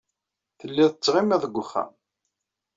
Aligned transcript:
Telliḍ 0.59 0.89
tettɣimiḍ 0.91 1.41
deg 1.43 1.57
wexxam. 1.57 1.91